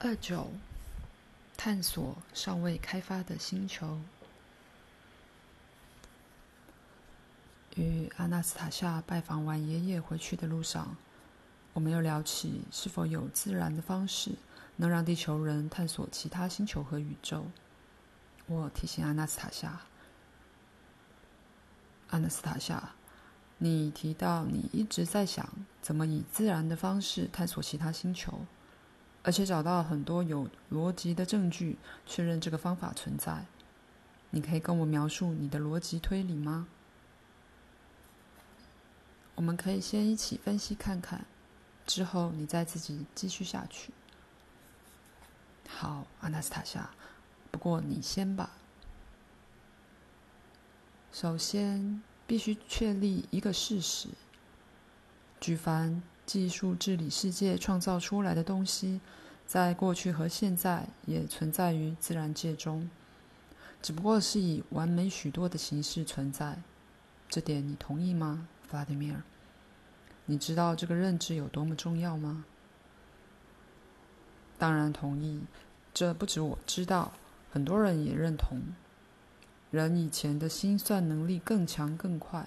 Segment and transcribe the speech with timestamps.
[0.00, 0.52] 二九，
[1.56, 3.98] 探索尚未开发的星球。
[7.74, 10.94] 与阿纳斯塔夏拜访完爷爷回去的路上，
[11.72, 14.36] 我们又聊起是否有自然的方式
[14.76, 17.46] 能让地球人探索其他星球和宇宙。
[18.46, 19.80] 我提醒阿纳斯塔夏
[22.10, 22.92] ：“阿纳斯塔夏，
[23.58, 25.48] 你提到你一直在想
[25.82, 28.42] 怎么以自然的方式探索其他星球。”
[29.28, 33.44] 而且找到很多有逻辑的证据，确认这个方法存在。
[34.30, 36.66] 你可以跟我描述你的逻辑推理吗？
[39.34, 41.26] 我们可以先一起分析看看，
[41.86, 43.92] 之后你再自己继续下去。
[45.68, 46.88] 好，阿纳斯塔夏，
[47.50, 48.52] 不过你先吧。
[51.12, 54.08] 首先，必须确立一个事实：
[55.38, 59.02] 举凡技术治理世界创造出来的东西，
[59.48, 62.90] 在过去和现在也存在于自然界中，
[63.80, 66.58] 只不过是以完美许多的形式存在。
[67.30, 69.22] 这点你同意吗，弗拉迪米尔？
[70.26, 72.44] 你知道这个认知有多么重要吗？
[74.58, 75.40] 当然同意。
[75.94, 77.12] 这不止我知道，
[77.50, 78.60] 很多人也认同。
[79.70, 82.46] 人以前的心算能力更强更快。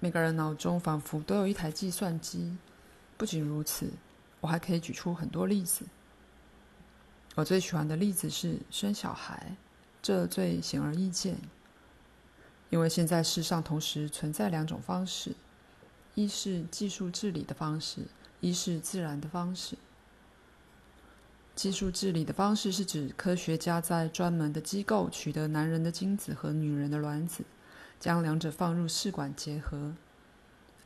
[0.00, 2.56] 每个人脑中仿佛都有一台计算机。
[3.20, 3.92] 不仅如此，
[4.40, 5.84] 我还可以举出很多例子。
[7.34, 9.54] 我最喜欢的例子是生小孩，
[10.00, 11.36] 这最显而易见。
[12.70, 15.36] 因为现在世上同时存在两种方式：
[16.14, 18.06] 一是技术治理的方式，
[18.40, 19.76] 一是自然的方式。
[21.54, 27.44] 技术治理的方式是指科学家在专门的机构取得男人的精子和女人的卵子。
[27.98, 29.92] 将两者放入试管结合，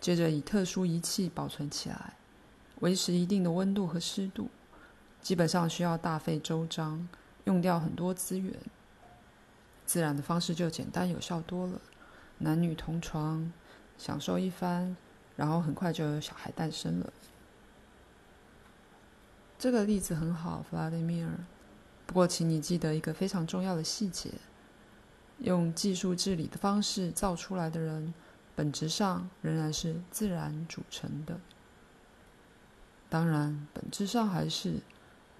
[0.00, 2.14] 接着以特殊仪器保存起来，
[2.80, 4.48] 维持一定的温度和湿度，
[5.22, 7.08] 基本上需要大费周章，
[7.44, 8.54] 用掉很多资源。
[9.86, 11.80] 自然的方式就简单有效多了，
[12.38, 13.52] 男女同床，
[13.98, 14.96] 享受一番，
[15.36, 17.12] 然后很快就有小孩诞生了。
[19.58, 21.30] 这个例子很好，弗拉迪米尔。
[22.06, 24.30] 不过，请你记得一个非常重要的细节。
[25.38, 28.14] 用技术治理的方式造出来的人，
[28.54, 31.38] 本质上仍然是自然组成的。
[33.10, 34.80] 当然，本质上还是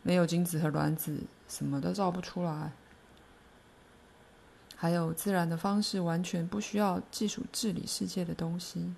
[0.02, 2.72] 没有精子和卵子，什么都造不出来。
[4.76, 8.92] 还有自然的方式，完全不需要技术治理世界的东西。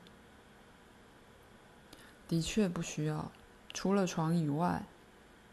[2.27, 3.31] 的确不需要，
[3.75, 4.83] 除了床以外。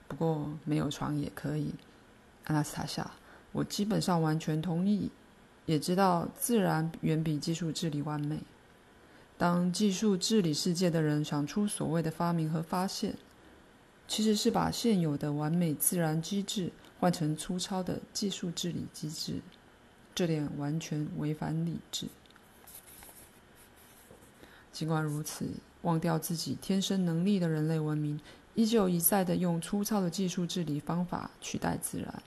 [0.07, 1.75] 不过没有床也可以。
[2.46, 3.12] 阿纳斯塔夏，
[3.51, 5.12] 我基本上完全同意。
[5.66, 8.41] 也知道自然远比技术治理完美。
[9.39, 13.16] 当技术治理世界的人想出所谓的发明和发现，
[14.05, 19.39] 其实是把现有的完美自然机制换成粗糙的技术治理机制，
[20.13, 22.09] 这点完全违反理智。
[24.73, 25.45] 尽管如此，
[25.83, 28.19] 忘掉自己天生能力的人类文明，
[28.56, 32.21] 依旧一再的用粗糙的技术治理方法取代自然。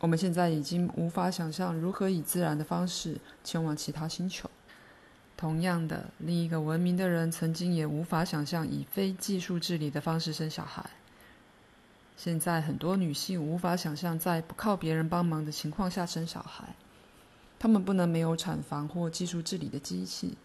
[0.00, 4.50] 我们现在已经无法想象如何以自然的方式前往其他星球。
[5.42, 10.88] 同样的，另一个文明的人曾经也无法想象以非技术治理的方式生小孩。
[12.16, 16.76] 现在很多女性无法想象在不靠别人帮忙的情况下生小孩。
[17.58, 20.38] 她们不能没有产房或技术治理的机器。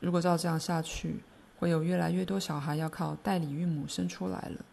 [0.00, 1.16] 如果照这样下去，
[1.58, 4.64] 会有越来越多小孩要靠代理孕母生出来了。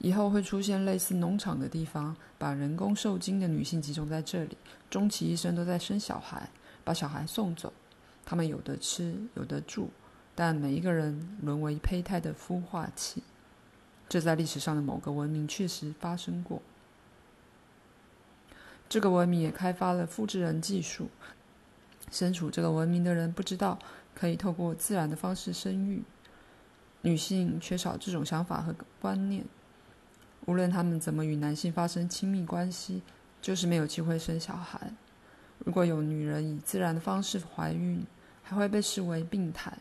[0.00, 4.58] 以后会出现类似农场的地方，把人工受精的女性集中在这里，
[4.90, 6.50] 终其一生都在生小孩，
[6.84, 7.72] 把小孩送走。
[8.26, 9.88] 他们有的吃，有的住，
[10.34, 13.22] 但每一个人沦为胚胎的孵化器。
[14.08, 16.60] 这在历史上的某个文明确实发生过。
[18.88, 21.08] 这个文明也开发了复制人技术。
[22.10, 23.78] 身处这个文明的人不知道
[24.14, 26.02] 可以透过自然的方式生育，
[27.02, 29.44] 女性缺少这种想法和观念。
[30.46, 33.02] 无论他们怎么与男性发生亲密关系，
[33.42, 34.92] 就是没有机会生小孩。
[35.58, 38.06] 如果有女人以自然的方式怀孕，
[38.48, 39.76] 还会被视为病态，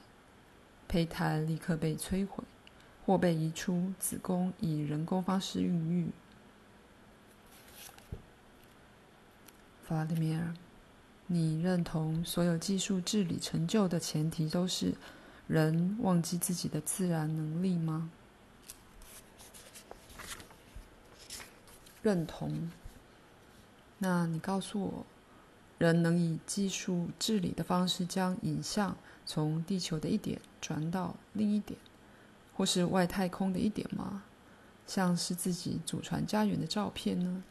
[0.88, 2.44] 胚胎立刻被摧毁，
[3.06, 6.10] 或被移出子宫以人工方式孕育。
[9.88, 10.52] 弗拉迪米尔，
[11.28, 14.96] 你认同所有技术治理成就的前提都是
[15.48, 18.10] 人忘记自己的自然能力吗？
[22.02, 22.72] 认同。
[24.00, 25.06] 那你告诉我，
[25.78, 28.96] 人能以技术治理的方式将影像
[29.26, 31.80] 从地球的一点转到另一点，
[32.56, 34.24] 或是外太空的一点吗？
[34.88, 37.44] 像是自己祖传家园的照片呢？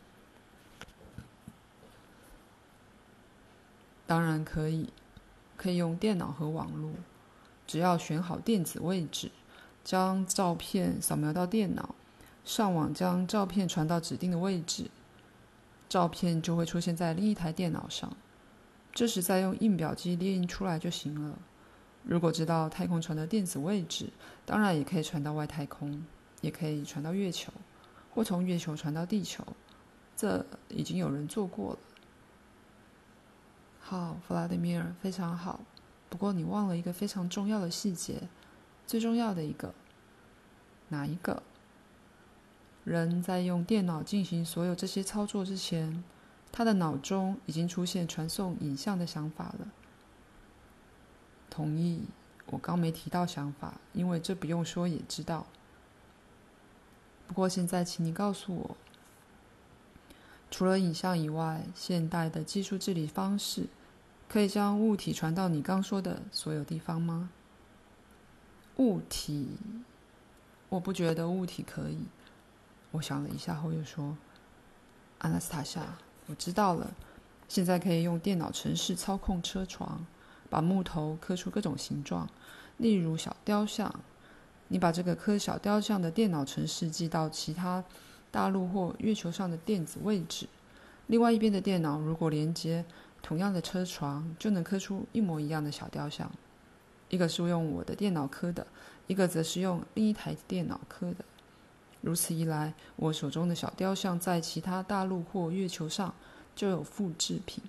[4.07, 4.91] 当然可以，
[5.57, 6.93] 可以用电脑和网络，
[7.67, 9.31] 只要选好电子位置，
[9.83, 11.95] 将照片扫描到电脑，
[12.45, 14.91] 上网将照片传到指定的位置，
[15.95, 18.13] 照片就会出现在另一台电脑上。
[18.93, 21.39] 这时再用印表机列印出来就行了。
[22.03, 24.11] 如果知道太空船的电子位置，
[24.45, 26.05] 当然也可以传到外太空，
[26.41, 27.53] 也可以传到月球，
[28.13, 29.47] 或从月球传到地球。
[30.17, 31.79] 这已经有人做过了。
[33.79, 35.61] 好，弗拉德米尔，非常好。
[36.09, 38.21] 不过你忘了一个非常重要的细节，
[38.85, 39.73] 最重要的一个。
[40.89, 41.41] 哪一个？
[42.85, 46.05] 人在用电脑进行所有这些操作之前，
[46.53, 49.69] 他的脑中已经出现传送影像的想法了。
[51.49, 52.03] 同意，
[52.47, 55.47] 我刚没提到想法，因为这不用说也知道。
[57.27, 58.77] 不过现在，请你告诉我。
[60.51, 63.67] 除了影像以外，现代的技术治理方式
[64.29, 67.31] 可以将物体传到你刚说的所有地方吗？
[68.77, 69.57] 物体，
[70.69, 72.01] 我不觉得物体可以。
[72.95, 74.17] 我想了一下后又说
[75.19, 76.93] ：“阿纳斯塔夏，我知道了。
[77.49, 80.07] 现在可以用电脑程式操控车床，
[80.49, 82.29] 把木头刻出各种形状，
[82.77, 83.93] 例如小雕像。
[84.69, 87.83] 你把这个刻小雕像的电脑程式寄到其他。”
[88.31, 90.49] 大陆或月球上的电子位置，
[91.07, 92.85] 另外一边的电脑如果连接
[93.23, 96.29] 同样的车床，就能刻出一模一样的小雕像。
[97.09, 98.67] 一个是用我的电脑刻的，
[99.07, 101.25] 一个则是用另一台电脑刻的。
[102.05, 106.15] 如此一来，我手中的小雕像在其他大陆或月球上
[106.55, 107.65] 就有复制品。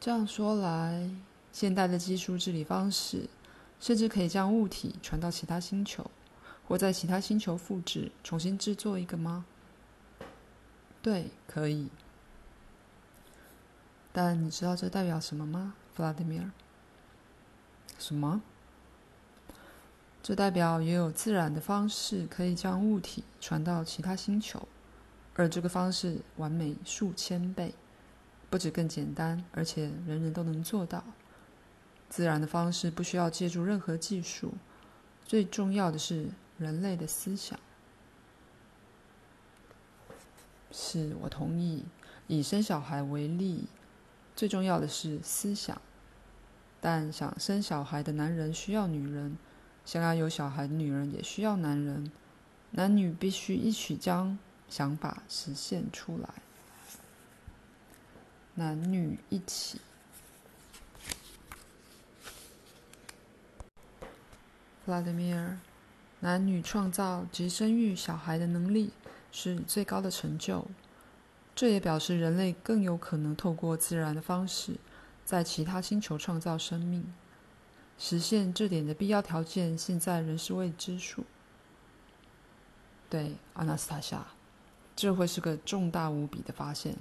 [0.00, 1.08] 这样说来，
[1.52, 3.28] 现代的技术治理方式，
[3.78, 6.10] 甚至可以将物体传到其他星球。
[6.66, 9.44] 或在其他星球复制，重新制作一个吗？
[11.00, 11.88] 对，可以。
[14.12, 16.50] 但你知道这代表什么吗，弗拉德米尔？
[18.00, 18.42] 什么？
[20.26, 24.66] 这代表也有自然的方式可以将物体传到其他星球，
[25.36, 27.72] 而这个方式完美数千倍，
[28.50, 31.04] 不止更简单，而且人人都能做到。
[32.08, 34.54] 自然的方式不需要借助任何技术，
[35.24, 36.26] 最重要的是。
[36.58, 37.60] 人类的思想，
[40.72, 41.84] 是我同意。
[42.26, 43.66] 以生小孩为例，
[44.34, 45.80] 最重要的是思想。
[46.80, 49.36] 但想生小孩的男人需要女人，
[49.86, 52.12] 想要有小孩的女人也需要男人。
[52.72, 54.38] 男女必须一起将
[54.68, 56.28] 想法实现出来。
[58.56, 59.80] 男女一起。
[64.84, 65.56] 弗拉德米尔。
[66.20, 68.90] 男女创造及生育小孩的能力
[69.30, 70.66] 是最高的成就，
[71.54, 74.76] 这也表示人类更有可能透过自然的方式，
[75.24, 77.04] 在其他星球创造生命。
[77.98, 81.24] 实现这点的必要条件，现在仍是未知数。
[83.08, 84.26] 对，阿纳斯塔夏，
[84.94, 86.96] 这会是个重大无比的发现。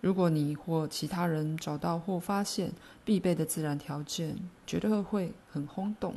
[0.00, 2.72] 如果你或其他人找到或发现
[3.04, 6.16] 必备的自然条件，绝对会很轰动。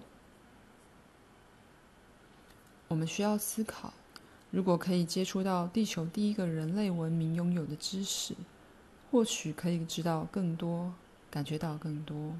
[2.89, 3.93] 我们需要思考：
[4.51, 8.35] 如果可以接触到地球第一个人类文明拥有的知识，
[9.09, 10.93] 或许可以知道更多，
[11.31, 12.33] 感觉到更多。